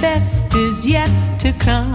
[0.00, 1.92] best is yet to come.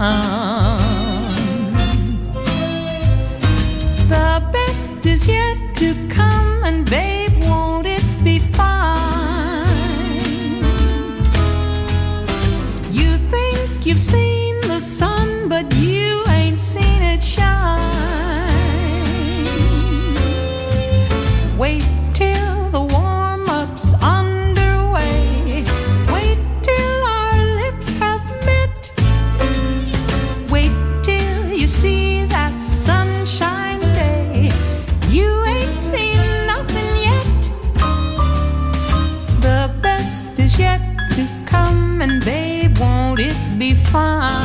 [4.08, 6.35] The best is yet to come.
[43.84, 44.35] fine.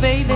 [0.00, 0.35] baby.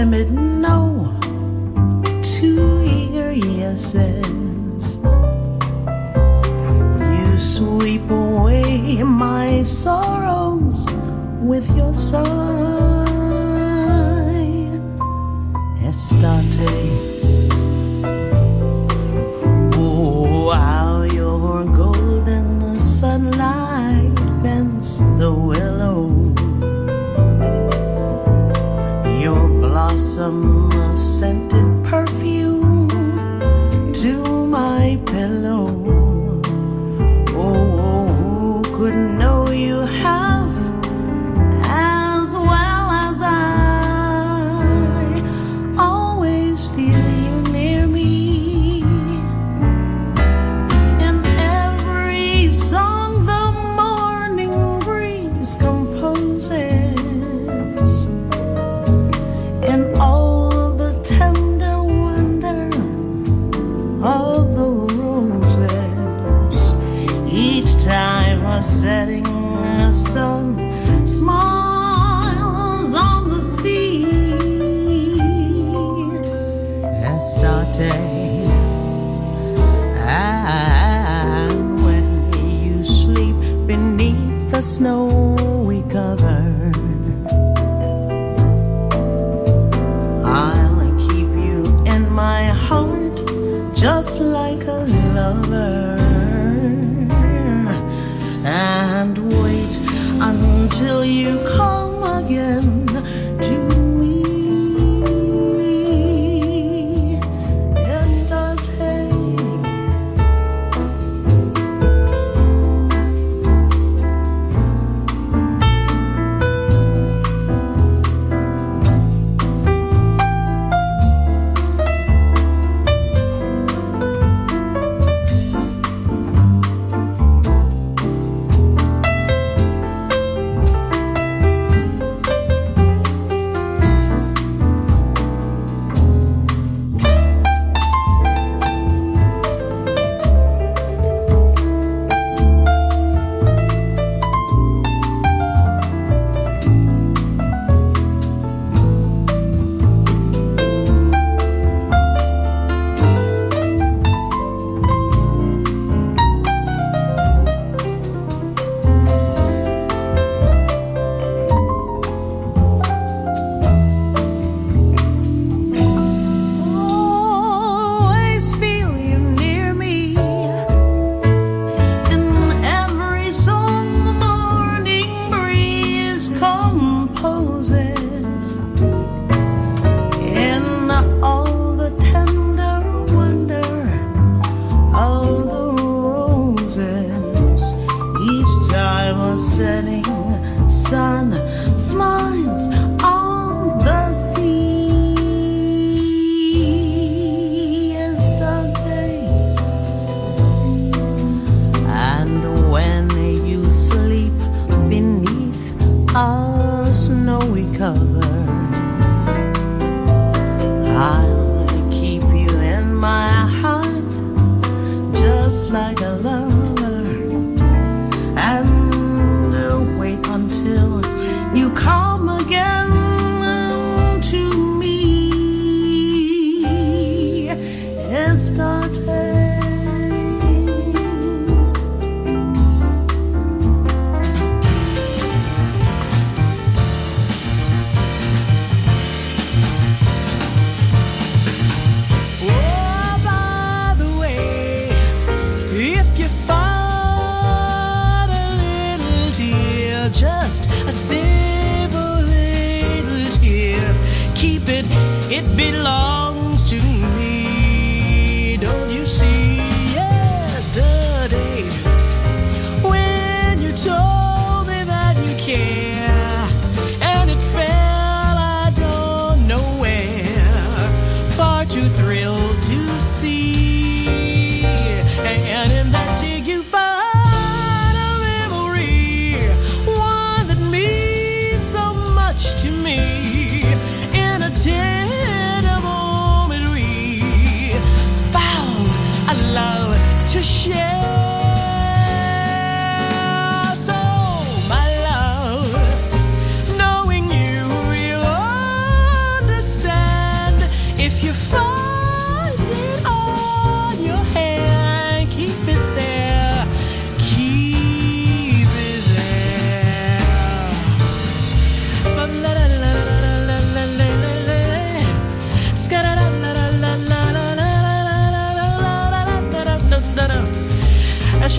[0.00, 1.14] timid no
[2.22, 2.80] to
[3.12, 4.98] your yeses.
[7.12, 10.86] You sweep away my sorrows
[11.42, 12.24] with your sigh.
[15.84, 17.09] Estate.
[30.30, 32.39] summer scented perfume.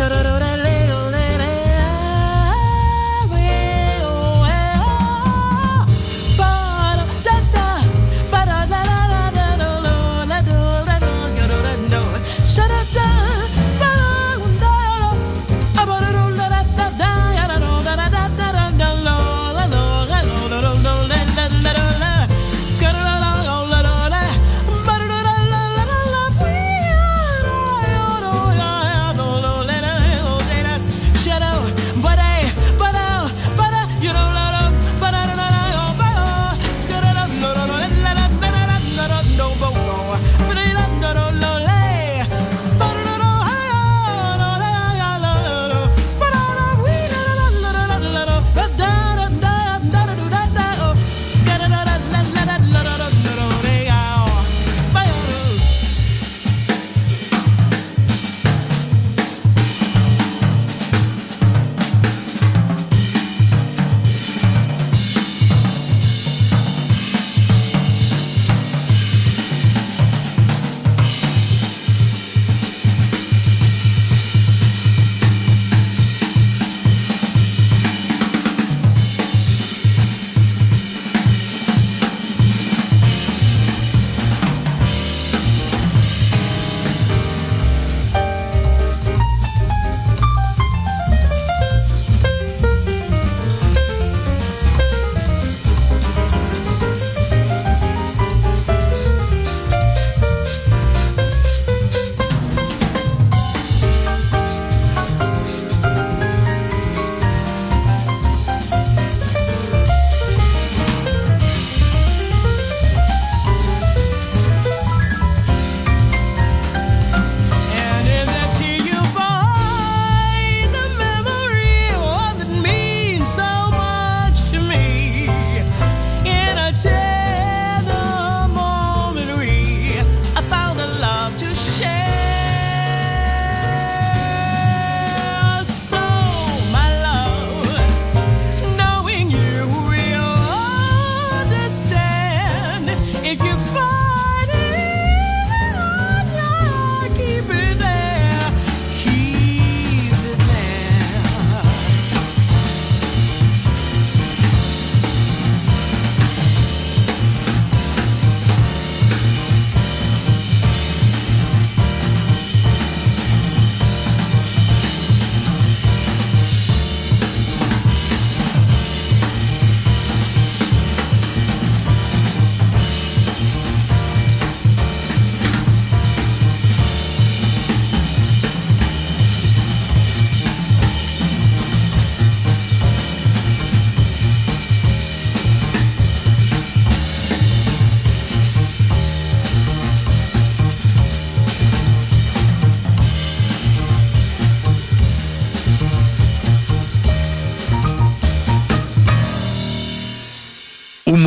[0.02, 0.51] Shararara.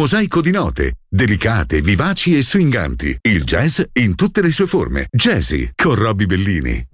[0.04, 3.16] mosaico di note, delicate, vivaci e swinganti.
[3.22, 5.06] Il jazz in tutte le sue forme.
[5.10, 6.88] Jazzy con Robbie Bellini.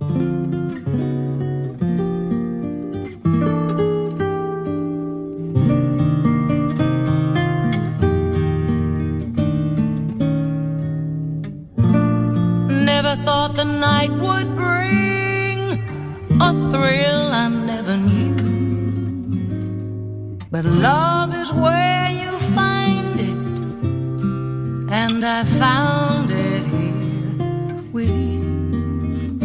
[12.69, 15.83] Never thought the night would bring
[16.41, 18.37] a thrill I never knew.
[20.49, 21.80] But love is way
[25.41, 29.39] I found it here with you.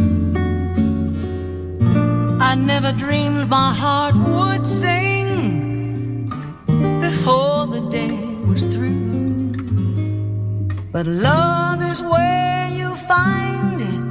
[2.42, 6.28] I never dreamed my heart would sing
[7.00, 9.54] before the day was through.
[10.92, 14.02] But love is where you find it,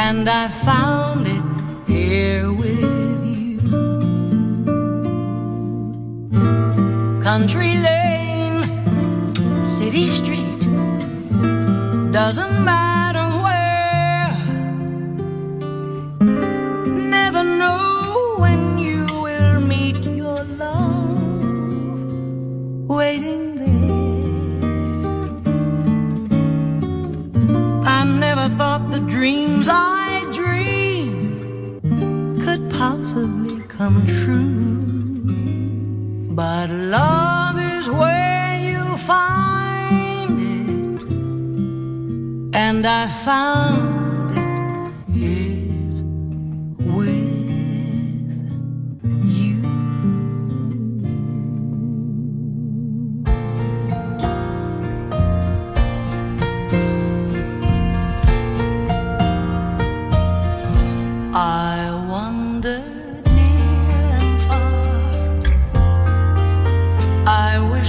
[0.00, 1.44] and I found it
[1.86, 3.60] here with you.
[7.22, 7.76] Country
[12.30, 12.89] doesn't matter.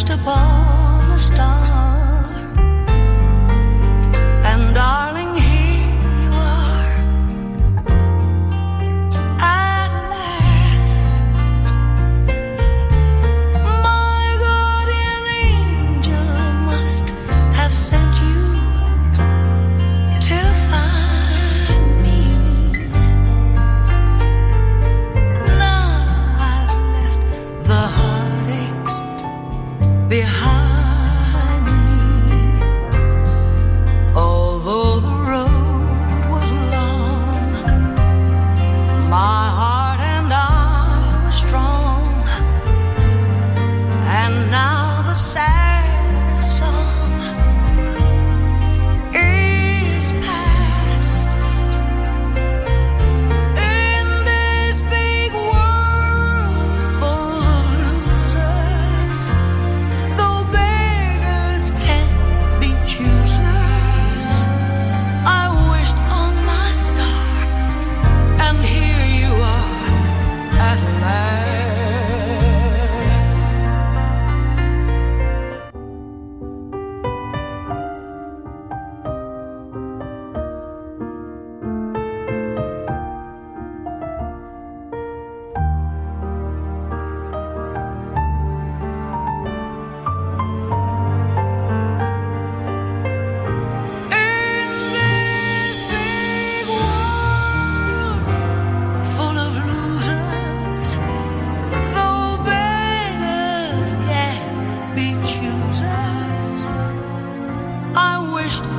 [0.01, 2.10] perched upon a star.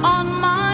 [0.05, 0.72] on my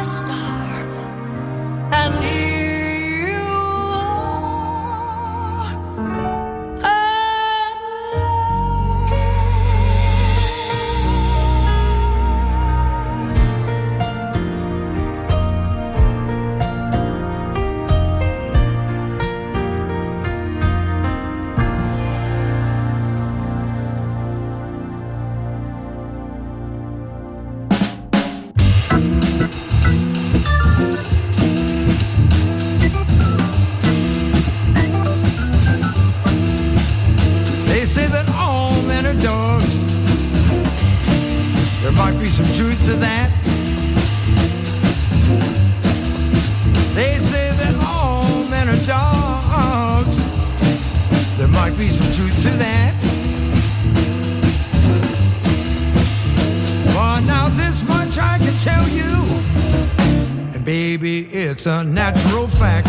[61.58, 62.86] It's a natural fact.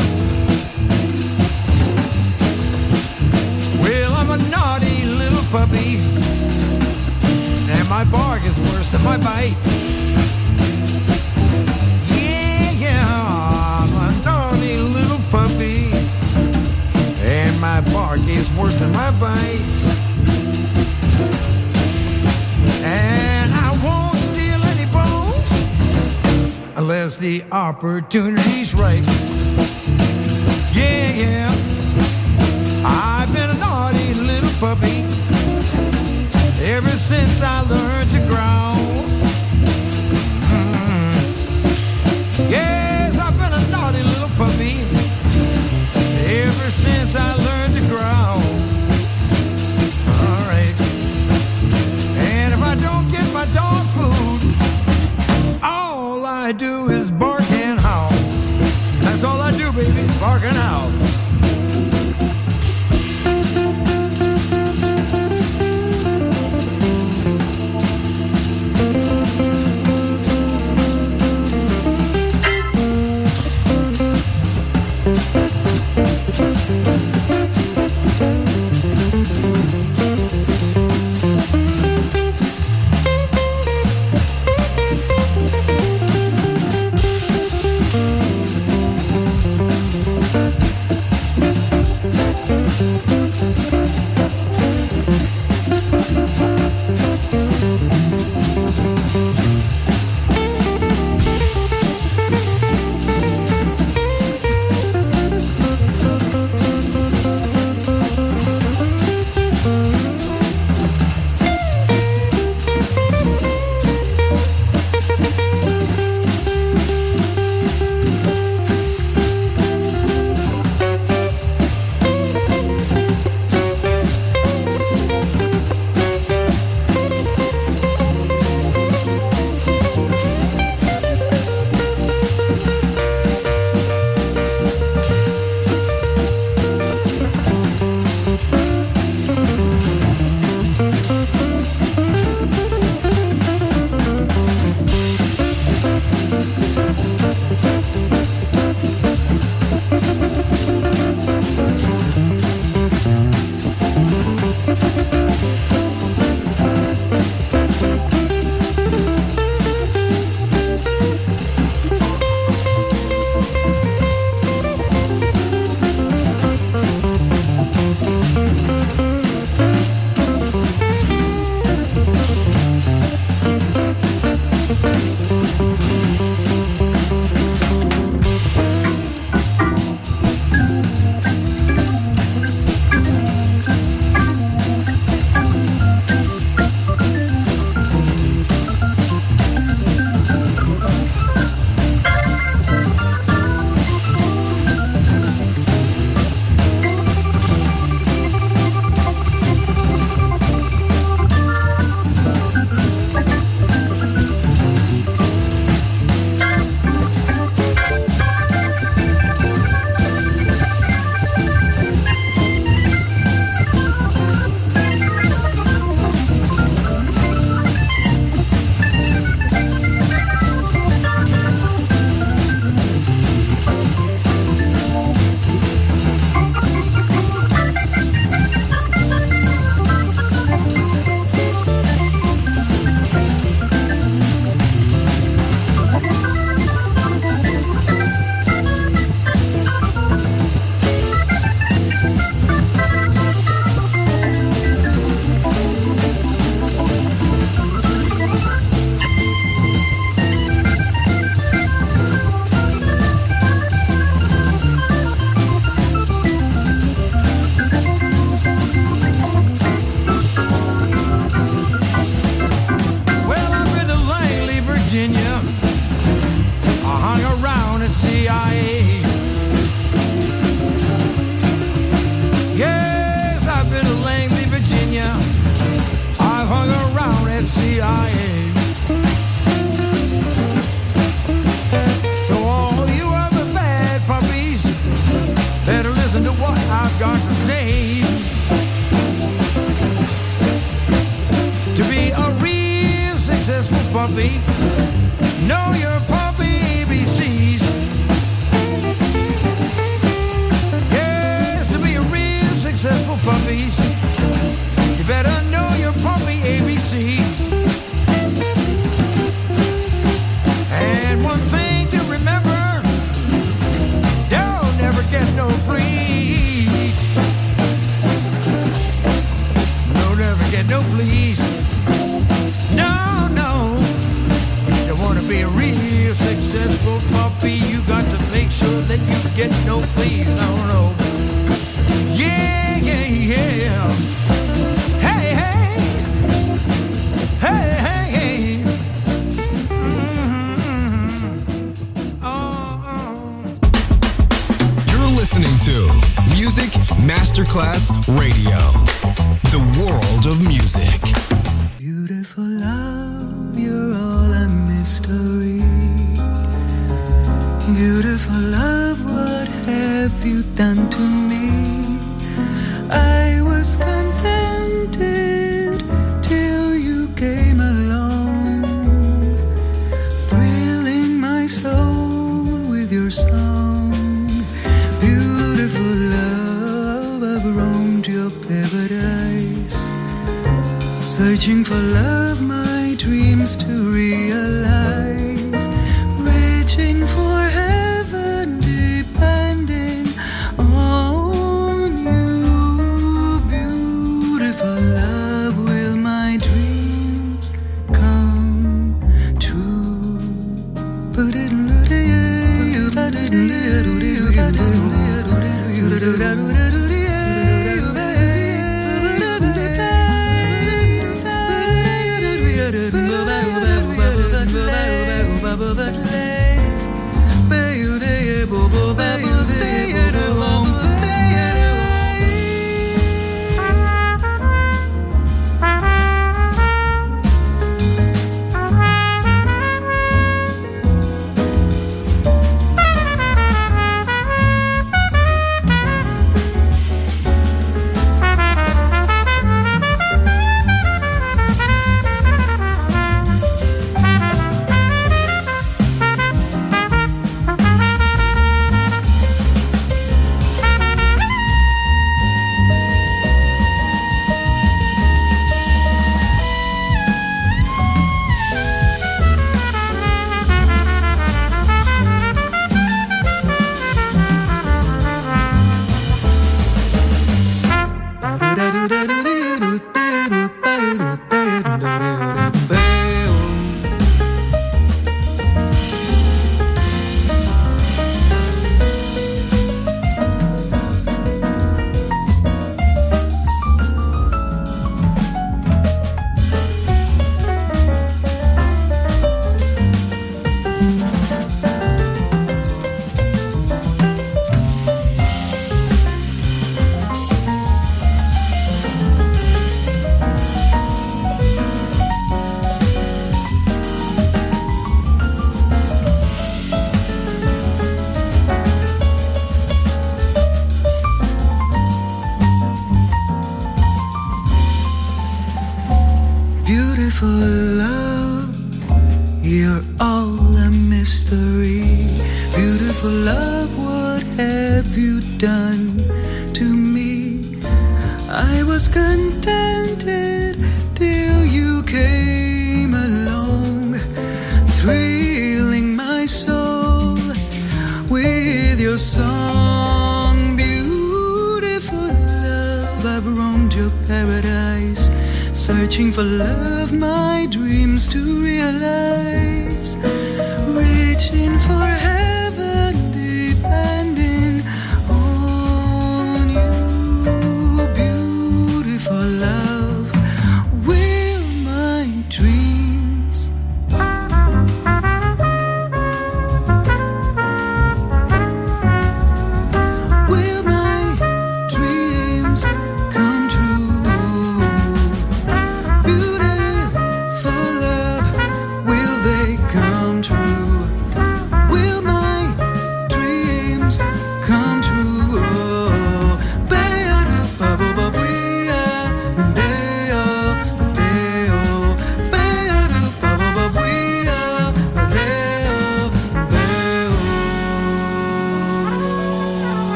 [3.82, 5.98] Well, I'm a naughty little puppy,
[7.74, 9.58] and my bark is worse than my bite.
[12.14, 15.90] Yeah, yeah, I'm a naughty little puppy,
[17.26, 20.00] and my bark is worse than my bite.
[26.80, 28.39] unless the opportunity
[42.48, 44.80] Yes, I've been a naughty little puppy
[46.32, 47.49] ever since I left.